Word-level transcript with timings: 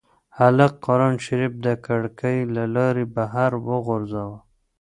هلک 0.37 0.73
قرانشریف 0.85 1.53
د 1.65 1.67
کړکۍ 1.85 2.37
له 2.55 2.63
لارې 2.75 3.05
بهر 3.15 3.51
وغورځاوه. 3.67 4.39